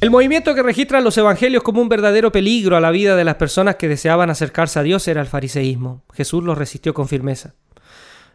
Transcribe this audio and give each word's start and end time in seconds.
El 0.00 0.10
movimiento 0.10 0.54
que 0.54 0.62
registra 0.62 1.02
los 1.02 1.18
evangelios 1.18 1.62
como 1.62 1.82
un 1.82 1.90
verdadero 1.90 2.32
peligro 2.32 2.74
a 2.74 2.80
la 2.80 2.90
vida 2.90 3.16
de 3.16 3.24
las 3.24 3.34
personas 3.34 3.76
que 3.76 3.86
deseaban 3.86 4.30
acercarse 4.30 4.78
a 4.78 4.82
Dios 4.82 5.06
era 5.08 5.20
el 5.20 5.26
fariseísmo. 5.26 6.04
Jesús 6.14 6.42
lo 6.42 6.54
resistió 6.54 6.94
con 6.94 7.06
firmeza. 7.06 7.52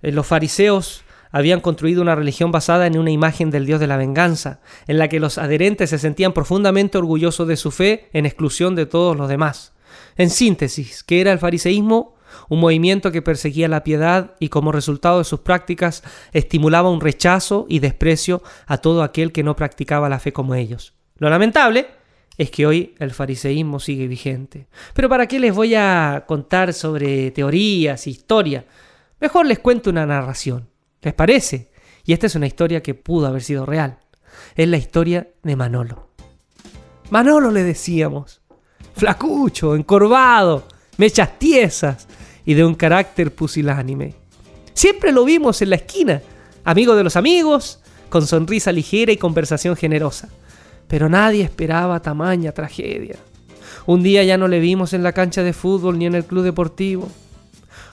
Eh, 0.00 0.10
los 0.10 0.26
fariseos 0.26 1.04
habían 1.30 1.60
construido 1.60 2.00
una 2.00 2.14
religión 2.14 2.50
basada 2.50 2.86
en 2.86 2.98
una 2.98 3.10
imagen 3.10 3.50
del 3.50 3.66
Dios 3.66 3.78
de 3.78 3.88
la 3.88 3.98
venganza, 3.98 4.62
en 4.86 4.96
la 4.96 5.08
que 5.08 5.20
los 5.20 5.36
adherentes 5.36 5.90
se 5.90 5.98
sentían 5.98 6.32
profundamente 6.32 6.96
orgullosos 6.96 7.46
de 7.46 7.58
su 7.58 7.70
fe 7.70 8.08
en 8.14 8.24
exclusión 8.24 8.74
de 8.74 8.86
todos 8.86 9.14
los 9.14 9.28
demás. 9.28 9.74
En 10.16 10.30
síntesis, 10.30 11.02
¿qué 11.04 11.20
era 11.20 11.30
el 11.30 11.38
fariseísmo? 11.38 12.16
Un 12.48 12.60
movimiento 12.60 13.12
que 13.12 13.20
perseguía 13.20 13.68
la 13.68 13.84
piedad 13.84 14.34
y 14.40 14.48
como 14.48 14.72
resultado 14.72 15.18
de 15.18 15.24
sus 15.24 15.40
prácticas 15.40 16.04
estimulaba 16.32 16.90
un 16.90 17.02
rechazo 17.02 17.66
y 17.68 17.80
desprecio 17.80 18.42
a 18.66 18.78
todo 18.78 19.02
aquel 19.02 19.30
que 19.30 19.42
no 19.42 19.56
practicaba 19.56 20.08
la 20.08 20.20
fe 20.20 20.32
como 20.32 20.54
ellos. 20.54 20.94
Lo 21.20 21.28
lamentable 21.28 21.86
es 22.38 22.50
que 22.50 22.66
hoy 22.66 22.94
el 22.98 23.10
fariseísmo 23.10 23.78
sigue 23.78 24.08
vigente. 24.08 24.66
Pero 24.94 25.10
¿para 25.10 25.28
qué 25.28 25.38
les 25.38 25.54
voy 25.54 25.74
a 25.74 26.24
contar 26.26 26.72
sobre 26.72 27.30
teorías, 27.30 28.06
historia? 28.06 28.64
Mejor 29.20 29.44
les 29.44 29.58
cuento 29.58 29.90
una 29.90 30.06
narración. 30.06 30.70
¿Les 31.02 31.12
parece? 31.12 31.70
Y 32.06 32.14
esta 32.14 32.26
es 32.26 32.34
una 32.36 32.46
historia 32.46 32.82
que 32.82 32.94
pudo 32.94 33.26
haber 33.26 33.42
sido 33.42 33.66
real. 33.66 33.98
Es 34.56 34.66
la 34.66 34.78
historia 34.78 35.28
de 35.42 35.56
Manolo. 35.56 36.08
Manolo 37.10 37.50
le 37.50 37.64
decíamos. 37.64 38.40
Flacucho, 38.94 39.76
encorvado, 39.76 40.66
mechas 40.96 41.38
tiesas 41.38 42.08
y 42.46 42.54
de 42.54 42.64
un 42.64 42.74
carácter 42.74 43.34
pusilánime. 43.34 44.14
Siempre 44.72 45.12
lo 45.12 45.26
vimos 45.26 45.60
en 45.60 45.68
la 45.68 45.76
esquina, 45.76 46.22
amigo 46.64 46.96
de 46.96 47.04
los 47.04 47.16
amigos, 47.16 47.80
con 48.08 48.26
sonrisa 48.26 48.72
ligera 48.72 49.12
y 49.12 49.18
conversación 49.18 49.76
generosa 49.76 50.30
pero 50.90 51.08
nadie 51.08 51.44
esperaba 51.44 52.02
tamaña 52.02 52.50
tragedia. 52.50 53.14
Un 53.86 54.02
día 54.02 54.24
ya 54.24 54.36
no 54.36 54.48
le 54.48 54.58
vimos 54.58 54.92
en 54.92 55.04
la 55.04 55.12
cancha 55.12 55.44
de 55.44 55.52
fútbol 55.52 55.96
ni 55.96 56.06
en 56.06 56.16
el 56.16 56.24
club 56.24 56.42
deportivo. 56.42 57.08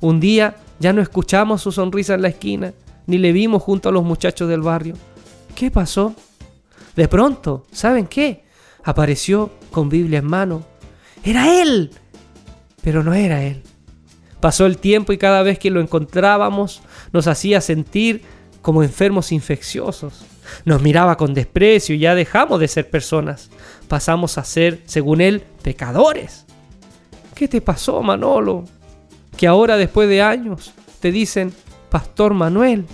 Un 0.00 0.20
día 0.20 0.56
ya 0.78 0.92
no 0.92 1.00
escuchamos 1.00 1.62
su 1.62 1.72
sonrisa 1.72 2.12
en 2.12 2.20
la 2.20 2.28
esquina, 2.28 2.74
ni 3.06 3.16
le 3.16 3.32
vimos 3.32 3.62
junto 3.62 3.88
a 3.88 3.92
los 3.92 4.04
muchachos 4.04 4.46
del 4.46 4.60
barrio. 4.60 4.94
¿Qué 5.54 5.70
pasó? 5.70 6.14
De 6.94 7.08
pronto, 7.08 7.64
¿saben 7.72 8.06
qué? 8.06 8.44
Apareció 8.84 9.50
con 9.70 9.88
Biblia 9.88 10.18
en 10.18 10.26
mano. 10.26 10.62
Era 11.24 11.62
él, 11.62 11.92
pero 12.82 13.02
no 13.02 13.14
era 13.14 13.42
él. 13.42 13.62
Pasó 14.38 14.66
el 14.66 14.76
tiempo 14.76 15.14
y 15.14 15.18
cada 15.18 15.42
vez 15.42 15.58
que 15.58 15.70
lo 15.70 15.80
encontrábamos 15.80 16.82
nos 17.10 17.26
hacía 17.26 17.62
sentir 17.62 18.20
como 18.60 18.82
enfermos 18.82 19.32
infecciosos. 19.32 20.26
Nos 20.64 20.82
miraba 20.82 21.16
con 21.16 21.34
desprecio 21.34 21.94
y 21.94 22.00
ya 22.00 22.14
dejamos 22.14 22.60
de 22.60 22.68
ser 22.68 22.88
personas. 22.90 23.50
Pasamos 23.88 24.38
a 24.38 24.44
ser, 24.44 24.82
según 24.86 25.20
él, 25.20 25.42
pecadores. 25.62 26.46
¿Qué 27.34 27.48
te 27.48 27.60
pasó, 27.60 28.02
Manolo? 28.02 28.64
Que 29.36 29.46
ahora, 29.46 29.76
después 29.76 30.08
de 30.08 30.22
años, 30.22 30.72
te 31.00 31.10
dicen, 31.10 31.52
Pastor 31.90 32.34
Manuel. 32.34 32.86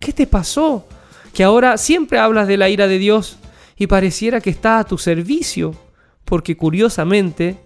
¿Qué 0.00 0.12
te 0.12 0.26
pasó? 0.26 0.86
Que 1.32 1.44
ahora 1.44 1.76
siempre 1.76 2.18
hablas 2.18 2.48
de 2.48 2.56
la 2.56 2.68
ira 2.68 2.88
de 2.88 2.98
Dios 2.98 3.38
y 3.76 3.86
pareciera 3.86 4.40
que 4.40 4.50
está 4.50 4.78
a 4.78 4.84
tu 4.84 4.98
servicio, 4.98 5.74
porque 6.24 6.56
curiosamente 6.56 7.58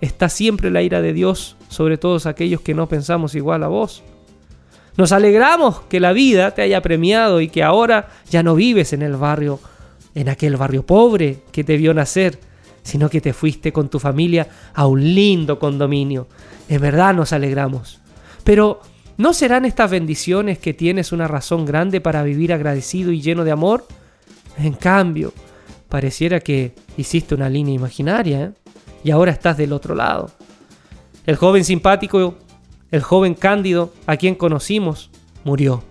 está 0.00 0.28
siempre 0.28 0.70
la 0.70 0.82
ira 0.82 1.00
de 1.00 1.12
Dios 1.12 1.56
sobre 1.68 1.98
todos 1.98 2.26
aquellos 2.26 2.60
que 2.60 2.74
no 2.74 2.88
pensamos 2.88 3.34
igual 3.34 3.62
a 3.64 3.68
vos. 3.68 4.02
Nos 4.98 5.12
alegramos 5.12 5.82
que 5.82 6.00
la 6.00 6.12
vida 6.12 6.50
te 6.50 6.62
haya 6.62 6.82
premiado 6.82 7.40
y 7.40 7.46
que 7.48 7.62
ahora 7.62 8.08
ya 8.28 8.42
no 8.42 8.56
vives 8.56 8.92
en 8.92 9.02
el 9.02 9.14
barrio, 9.14 9.60
en 10.16 10.28
aquel 10.28 10.56
barrio 10.56 10.84
pobre 10.84 11.44
que 11.52 11.62
te 11.62 11.76
vio 11.76 11.94
nacer, 11.94 12.40
sino 12.82 13.08
que 13.08 13.20
te 13.20 13.32
fuiste 13.32 13.72
con 13.72 13.88
tu 13.88 14.00
familia 14.00 14.48
a 14.74 14.88
un 14.88 15.00
lindo 15.14 15.60
condominio. 15.60 16.26
En 16.68 16.80
verdad 16.80 17.14
nos 17.14 17.32
alegramos. 17.32 18.00
Pero, 18.42 18.80
¿no 19.18 19.32
serán 19.34 19.64
estas 19.66 19.88
bendiciones 19.88 20.58
que 20.58 20.74
tienes 20.74 21.12
una 21.12 21.28
razón 21.28 21.64
grande 21.64 22.00
para 22.00 22.24
vivir 22.24 22.52
agradecido 22.52 23.12
y 23.12 23.20
lleno 23.20 23.44
de 23.44 23.52
amor? 23.52 23.86
En 24.58 24.72
cambio, 24.72 25.32
pareciera 25.88 26.40
que 26.40 26.74
hiciste 26.96 27.36
una 27.36 27.48
línea 27.48 27.72
imaginaria 27.72 28.42
¿eh? 28.46 28.50
y 29.04 29.12
ahora 29.12 29.30
estás 29.30 29.56
del 29.58 29.72
otro 29.72 29.94
lado. 29.94 30.32
El 31.24 31.36
joven 31.36 31.64
simpático 31.64 32.47
el 32.90 33.02
joven 33.02 33.34
Cándido, 33.34 33.92
a 34.06 34.16
quien 34.16 34.34
conocimos, 34.34 35.10
murió. 35.44 35.82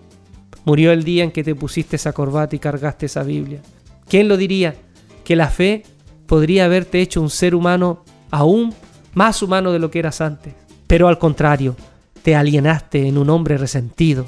Murió 0.66 0.92
el 0.92 1.04
día 1.04 1.24
en 1.24 1.32
que 1.32 1.44
te 1.44 1.56
pusiste 1.56 1.96
esa 1.96 2.14
corbata 2.14 2.56
y 2.56 2.60
cargaste 2.60 3.06
esa 3.06 3.24
Biblia. 3.24 3.62
¿Quién 4.08 4.28
lo 4.28 4.38
diría? 4.38 4.76
Que 5.24 5.36
la 5.36 5.50
fe 5.50 5.84
podría 6.26 6.66
haberte 6.66 7.02
hecho 7.02 7.22
un 7.22 7.30
ser 7.30 7.56
humano 7.56 8.04
aún 8.32 8.74
más 9.14 9.42
humano 9.42 9.72
de 9.72 9.80
lo 9.80 9.90
que 9.90 10.00
eras 10.00 10.22
antes. 10.22 10.54
Pero 10.88 11.08
al 11.08 11.18
contrario, 11.18 11.76
te 12.24 12.36
alienaste 12.36 13.08
en 13.08 13.18
un 13.18 13.30
hombre 13.30 13.58
resentido, 13.58 14.28